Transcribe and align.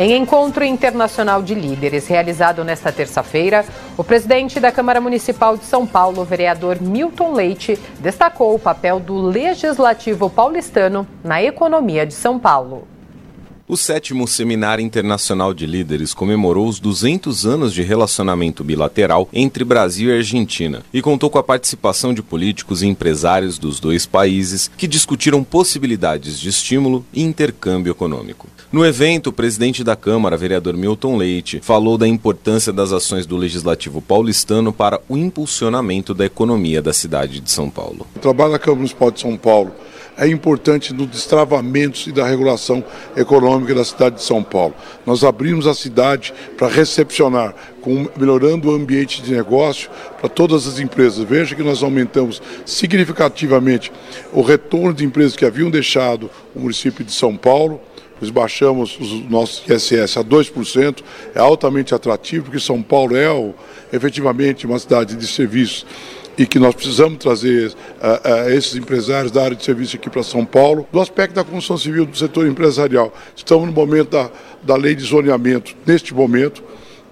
Em 0.00 0.16
encontro 0.16 0.64
internacional 0.64 1.42
de 1.42 1.56
líderes 1.56 2.06
realizado 2.06 2.62
nesta 2.62 2.92
terça-feira, 2.92 3.66
o 3.96 4.04
presidente 4.04 4.60
da 4.60 4.70
Câmara 4.70 5.00
Municipal 5.00 5.56
de 5.56 5.64
São 5.64 5.84
Paulo, 5.84 6.24
vereador 6.24 6.80
Milton 6.80 7.32
Leite, 7.32 7.76
destacou 7.98 8.54
o 8.54 8.60
papel 8.60 9.00
do 9.00 9.20
legislativo 9.20 10.30
paulistano 10.30 11.04
na 11.24 11.42
economia 11.42 12.06
de 12.06 12.14
São 12.14 12.38
Paulo. 12.38 12.86
O 13.66 13.76
sétimo 13.76 14.28
Seminário 14.28 14.84
Internacional 14.84 15.52
de 15.52 15.66
Líderes 15.66 16.14
comemorou 16.14 16.68
os 16.68 16.78
200 16.78 17.44
anos 17.44 17.74
de 17.74 17.82
relacionamento 17.82 18.62
bilateral 18.62 19.28
entre 19.32 19.64
Brasil 19.64 20.10
e 20.10 20.18
Argentina 20.18 20.84
e 20.94 21.02
contou 21.02 21.28
com 21.28 21.40
a 21.40 21.42
participação 21.42 22.14
de 22.14 22.22
políticos 22.22 22.84
e 22.84 22.86
empresários 22.86 23.58
dos 23.58 23.80
dois 23.80 24.06
países 24.06 24.70
que 24.76 24.86
discutiram 24.86 25.42
possibilidades 25.42 26.38
de 26.38 26.48
estímulo 26.48 27.04
e 27.12 27.24
intercâmbio 27.24 27.90
econômico. 27.90 28.46
No 28.70 28.84
evento, 28.84 29.28
o 29.28 29.32
presidente 29.32 29.82
da 29.82 29.96
Câmara, 29.96 30.36
vereador 30.36 30.76
Milton 30.76 31.16
Leite, 31.16 31.58
falou 31.62 31.96
da 31.96 32.06
importância 32.06 32.70
das 32.70 32.92
ações 32.92 33.24
do 33.24 33.34
Legislativo 33.34 34.02
paulistano 34.02 34.74
para 34.74 35.00
o 35.08 35.16
impulsionamento 35.16 36.12
da 36.12 36.26
economia 36.26 36.82
da 36.82 36.92
cidade 36.92 37.40
de 37.40 37.50
São 37.50 37.70
Paulo. 37.70 38.06
O 38.14 38.18
trabalho 38.18 38.52
da 38.52 38.58
Câmara 38.58 38.76
Municipal 38.76 39.10
de 39.10 39.20
São 39.20 39.38
Paulo 39.38 39.72
é 40.18 40.28
importante 40.28 40.92
no 40.92 41.06
destravamento 41.06 42.10
e 42.10 42.12
da 42.12 42.26
regulação 42.26 42.84
econômica 43.16 43.74
da 43.74 43.84
cidade 43.84 44.16
de 44.16 44.22
São 44.22 44.42
Paulo. 44.42 44.74
Nós 45.06 45.24
abrimos 45.24 45.66
a 45.66 45.72
cidade 45.72 46.34
para 46.58 46.68
recepcionar, 46.68 47.54
com, 47.80 48.06
melhorando 48.18 48.68
o 48.68 48.74
ambiente 48.74 49.22
de 49.22 49.32
negócio 49.32 49.88
para 50.20 50.28
todas 50.28 50.66
as 50.66 50.78
empresas. 50.78 51.24
Veja 51.24 51.54
que 51.54 51.62
nós 51.62 51.82
aumentamos 51.82 52.42
significativamente 52.66 53.90
o 54.30 54.42
retorno 54.42 54.92
de 54.92 55.06
empresas 55.06 55.36
que 55.36 55.46
haviam 55.46 55.70
deixado 55.70 56.28
o 56.54 56.60
município 56.60 57.02
de 57.02 57.12
São 57.12 57.34
Paulo. 57.34 57.80
Nós 58.20 58.30
baixamos 58.30 58.98
os 58.98 59.30
nossos 59.30 59.62
ISS 59.68 60.16
a 60.16 60.24
2%, 60.24 61.02
é 61.34 61.38
altamente 61.38 61.94
atrativo, 61.94 62.46
porque 62.46 62.60
São 62.60 62.82
Paulo 62.82 63.16
é 63.16 63.28
efetivamente 63.92 64.66
uma 64.66 64.78
cidade 64.78 65.14
de 65.16 65.26
serviços 65.26 65.86
e 66.38 66.46
que 66.46 66.58
nós 66.60 66.72
precisamos 66.72 67.18
trazer 67.18 67.68
uh, 67.68 68.46
uh, 68.46 68.50
esses 68.50 68.76
empresários 68.76 69.32
da 69.32 69.42
área 69.42 69.56
de 69.56 69.64
serviço 69.64 69.96
aqui 69.96 70.08
para 70.08 70.22
São 70.22 70.44
Paulo. 70.44 70.86
Do 70.92 71.00
aspecto 71.00 71.34
da 71.34 71.42
construção 71.42 71.76
civil 71.76 72.06
do 72.06 72.16
setor 72.16 72.46
empresarial, 72.46 73.12
estamos 73.34 73.66
no 73.66 73.72
momento 73.72 74.10
da, 74.10 74.30
da 74.62 74.76
lei 74.76 74.94
de 74.94 75.02
zoneamento, 75.02 75.74
neste 75.84 76.14
momento, 76.14 76.62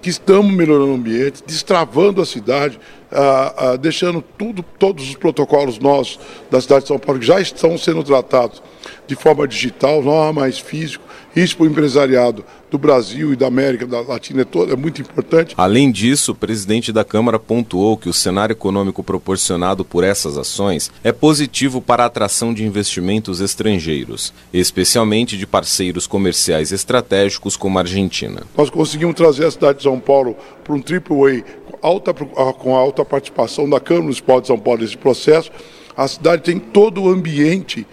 que 0.01 0.09
estamos 0.09 0.49
melhorando 0.53 0.91
o 0.91 0.95
ambiente, 0.95 1.43
destravando 1.45 2.21
a 2.21 2.25
cidade, 2.25 2.79
uh, 3.11 3.73
uh, 3.73 3.77
deixando 3.77 4.21
tudo, 4.37 4.63
todos 4.77 5.07
os 5.09 5.15
protocolos 5.15 5.79
nossos 5.79 6.19
da 6.49 6.59
cidade 6.61 6.81
de 6.81 6.87
São 6.87 6.99
Paulo 6.99 7.19
que 7.19 7.25
já 7.25 7.39
estão 7.39 7.77
sendo 7.77 8.03
tratados 8.03 8.61
de 9.05 9.15
forma 9.15 9.47
digital, 9.47 10.01
não 10.01 10.21
há 10.21 10.33
mais 10.33 10.59
físico, 10.59 11.03
isso 11.35 11.55
para 11.55 11.65
o 11.65 11.69
empresariado 11.69 12.43
do 12.69 12.77
Brasil 12.77 13.31
e 13.31 13.35
da 13.35 13.47
América 13.47 13.85
da 13.85 14.01
Latina 14.01 14.41
é, 14.41 14.71
é 14.71 14.75
muito 14.75 15.01
importante. 15.01 15.53
Além 15.57 15.91
disso, 15.91 16.31
o 16.31 16.35
presidente 16.35 16.91
da 16.91 17.05
Câmara 17.05 17.39
pontuou 17.39 17.95
que 17.95 18.09
o 18.09 18.13
cenário 18.13 18.53
econômico 18.53 19.03
proporcionado 19.03 19.85
por 19.85 20.03
essas 20.03 20.37
ações 20.37 20.91
é 21.03 21.11
positivo 21.11 21.81
para 21.81 22.03
a 22.03 22.07
atração 22.07 22.53
de 22.53 22.65
investimentos 22.65 23.39
estrangeiros, 23.39 24.33
especialmente 24.51 25.37
de 25.37 25.47
parceiros 25.47 26.07
comerciais 26.07 26.71
estratégicos 26.71 27.55
como 27.55 27.77
a 27.77 27.81
Argentina. 27.81 28.43
Nós 28.57 28.69
conseguimos 28.69 29.15
trazer 29.15 29.45
a 29.45 29.51
cidade 29.51 29.77
de 29.77 29.83
São 29.83 29.99
Paulo 29.99 30.35
para 30.63 30.73
um 30.73 30.81
triple 30.81 31.43
A 31.81 31.87
alta, 31.87 32.13
com 32.13 32.75
alta 32.75 32.96
participação 33.05 33.69
da 33.69 33.79
Câmara 33.79 34.03
Municipal 34.03 34.41
de 34.41 34.47
São 34.47 34.57
Paulo 34.57 34.81
nesse 34.81 34.97
processo. 34.97 35.51
A 35.95 36.07
cidade 36.07 36.43
tem 36.43 36.59
todo 36.59 37.01
o 37.01 37.09
ambiente, 37.09 37.85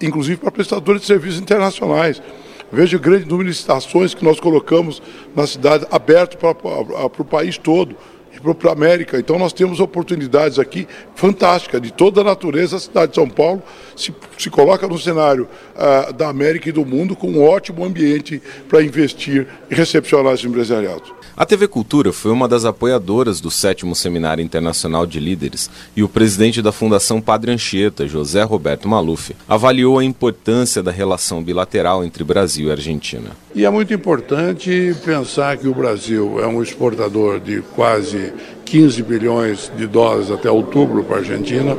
inclusive 0.00 0.36
para 0.36 0.50
prestadores 0.50 1.02
de 1.02 1.06
serviços 1.06 1.40
internacionais. 1.40 2.22
Veja 2.70 2.96
o 2.96 3.00
grande 3.00 3.26
número 3.26 3.50
de 3.50 3.56
estações 3.56 4.14
que 4.14 4.24
nós 4.24 4.38
colocamos 4.38 5.02
na 5.34 5.46
cidade, 5.46 5.86
aberto 5.90 6.36
para, 6.36 6.54
para 6.54 7.22
o 7.22 7.24
país 7.24 7.56
todo 7.56 7.96
e 8.32 8.54
para 8.54 8.70
a 8.70 8.72
América. 8.72 9.18
Então 9.18 9.38
nós 9.38 9.52
temos 9.52 9.80
oportunidades 9.80 10.58
aqui 10.58 10.86
fantásticas 11.14 11.80
de 11.80 11.92
toda 11.92 12.20
a 12.20 12.24
natureza. 12.24 12.76
A 12.76 12.80
cidade 12.80 13.10
de 13.10 13.16
São 13.16 13.28
Paulo 13.28 13.62
se, 13.96 14.14
se 14.36 14.50
coloca 14.50 14.86
no 14.86 14.98
cenário 14.98 15.48
uh, 15.74 16.12
da 16.12 16.28
América 16.28 16.68
e 16.68 16.72
do 16.72 16.84
mundo 16.84 17.16
com 17.16 17.30
um 17.30 17.42
ótimo 17.42 17.84
ambiente 17.84 18.42
para 18.68 18.82
investir 18.82 19.46
e 19.70 19.74
recepcionar 19.74 20.34
esse 20.34 20.46
empresariado. 20.46 21.18
A 21.36 21.46
TV 21.46 21.68
Cultura 21.68 22.12
foi 22.12 22.32
uma 22.32 22.48
das 22.48 22.64
apoiadoras 22.64 23.40
do 23.40 23.48
sétimo 23.48 23.94
Seminário 23.94 24.42
Internacional 24.42 25.06
de 25.06 25.20
Líderes 25.20 25.70
e 25.94 26.02
o 26.02 26.08
presidente 26.08 26.60
da 26.60 26.72
Fundação 26.72 27.20
Padre 27.20 27.52
Anchieta, 27.52 28.08
José 28.08 28.42
Roberto 28.42 28.88
Maluf, 28.88 29.36
avaliou 29.48 30.00
a 30.00 30.04
importância 30.04 30.82
da 30.82 30.90
relação 30.90 31.40
bilateral 31.40 32.04
entre 32.04 32.24
Brasil 32.24 32.66
e 32.66 32.72
Argentina. 32.72 33.30
E 33.58 33.64
é 33.64 33.70
muito 33.70 33.92
importante 33.92 34.94
pensar 35.04 35.56
que 35.56 35.66
o 35.66 35.74
Brasil 35.74 36.38
é 36.38 36.46
um 36.46 36.62
exportador 36.62 37.40
de 37.40 37.60
quase 37.74 38.32
15 38.64 39.02
bilhões 39.02 39.72
de 39.76 39.84
dólares 39.84 40.30
até 40.30 40.48
outubro 40.48 41.02
para 41.02 41.16
a 41.16 41.18
Argentina 41.18 41.76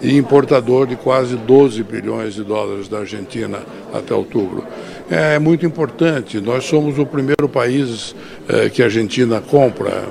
e 0.00 0.16
importador 0.16 0.86
de 0.86 0.94
quase 0.94 1.34
12 1.34 1.82
bilhões 1.82 2.34
de 2.34 2.44
dólares 2.44 2.86
da 2.86 2.98
Argentina 2.98 3.58
até 3.92 4.14
outubro 4.14 4.64
é 5.10 5.36
muito 5.40 5.66
importante. 5.66 6.40
Nós 6.40 6.64
somos 6.64 6.96
o 6.96 7.04
primeiro 7.04 7.48
país 7.48 8.14
é, 8.48 8.68
que 8.68 8.80
a 8.80 8.84
Argentina 8.84 9.40
compra 9.40 10.04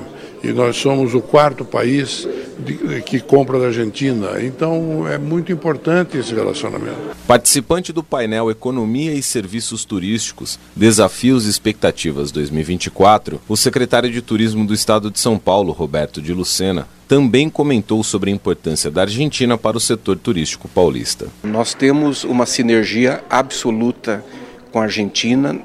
e 0.44 0.52
nós 0.52 0.76
somos 0.76 1.14
o 1.14 1.22
quarto 1.22 1.64
país 1.64 2.28
de, 2.58 3.02
que 3.02 3.20
compra 3.20 3.58
da 3.58 3.66
Argentina. 3.66 4.42
Então 4.42 5.06
é 5.08 5.18
muito 5.18 5.52
importante 5.52 6.16
esse 6.16 6.34
relacionamento. 6.34 7.16
Participante 7.26 7.92
do 7.92 8.02
painel 8.02 8.50
Economia 8.50 9.12
e 9.12 9.22
Serviços 9.22 9.84
Turísticos, 9.84 10.58
Desafios 10.74 11.46
e 11.46 11.50
Expectativas 11.50 12.30
2024, 12.32 13.40
o 13.48 13.56
secretário 13.56 14.10
de 14.10 14.22
Turismo 14.22 14.64
do 14.66 14.74
Estado 14.74 15.10
de 15.10 15.18
São 15.18 15.38
Paulo, 15.38 15.72
Roberto 15.72 16.22
de 16.22 16.32
Lucena, 16.32 16.86
também 17.08 17.48
comentou 17.48 18.02
sobre 18.02 18.30
a 18.30 18.34
importância 18.34 18.90
da 18.90 19.02
Argentina 19.02 19.56
para 19.56 19.76
o 19.76 19.80
setor 19.80 20.16
turístico 20.18 20.68
paulista. 20.68 21.28
Nós 21.44 21.72
temos 21.72 22.24
uma 22.24 22.46
sinergia 22.46 23.22
absoluta 23.30 24.24
com 24.72 24.80
a 24.80 24.84
Argentina. 24.84 25.56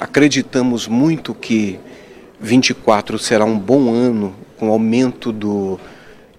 Acreditamos 0.00 0.88
muito 0.88 1.32
que 1.32 1.78
24 2.40 3.18
será 3.18 3.44
um 3.44 3.58
bom 3.58 3.92
ano 3.92 4.34
com 4.56 4.68
aumento 4.68 5.30
do 5.30 5.78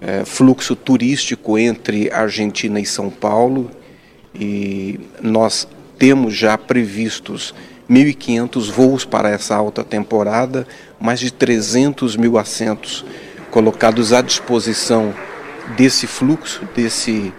é, 0.01 0.25
fluxo 0.25 0.75
turístico 0.75 1.57
entre 1.57 2.11
Argentina 2.11 2.79
e 2.79 2.85
São 2.85 3.09
Paulo 3.09 3.69
e 4.33 4.99
nós 5.21 5.67
temos 5.99 6.33
já 6.33 6.57
previstos 6.57 7.53
1.500 7.89 8.71
voos 8.71 9.05
para 9.05 9.29
essa 9.29 9.55
alta 9.55 9.83
temporada, 9.83 10.65
mais 10.99 11.19
de 11.19 11.31
300 11.31 12.15
mil 12.15 12.37
assentos 12.37 13.05
colocados 13.51 14.11
à 14.11 14.21
disposição 14.21 15.13
desse 15.77 16.07
fluxo, 16.07 16.61
desse 16.75 17.31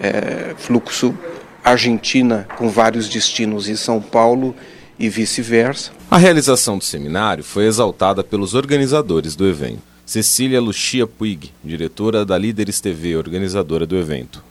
é, 0.00 0.54
fluxo 0.56 1.14
Argentina 1.62 2.48
com 2.56 2.68
vários 2.68 3.08
destinos 3.08 3.68
em 3.68 3.76
São 3.76 4.00
Paulo 4.00 4.56
e 4.98 5.08
vice-versa. 5.08 5.92
A 6.10 6.16
realização 6.16 6.78
do 6.78 6.84
seminário 6.84 7.44
foi 7.44 7.66
exaltada 7.66 8.24
pelos 8.24 8.54
organizadores 8.54 9.36
do 9.36 9.46
evento. 9.46 9.82
Cecília 10.08 10.58
Lucia 10.58 11.06
Puig, 11.06 11.52
diretora 11.62 12.24
da 12.24 12.38
Líderes 12.38 12.80
TV, 12.80 13.14
organizadora 13.14 13.84
do 13.84 13.94
evento. 13.94 14.42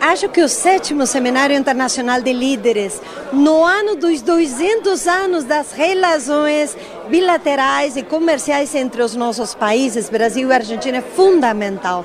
Acho 0.00 0.28
que 0.28 0.42
o 0.42 0.48
sétimo 0.48 1.06
Seminário 1.06 1.56
Internacional 1.56 2.20
de 2.20 2.32
Líderes, 2.32 3.00
no 3.32 3.64
ano 3.64 3.94
dos 3.94 4.20
200 4.20 5.06
anos 5.06 5.44
das 5.44 5.70
relações 5.70 6.76
bilaterais 7.08 7.96
e 7.96 8.02
comerciais 8.02 8.74
entre 8.74 9.00
os 9.00 9.14
nossos 9.14 9.54
países, 9.54 10.10
Brasil 10.10 10.50
e 10.50 10.52
Argentina, 10.52 10.98
é 10.98 11.02
fundamental. 11.02 12.04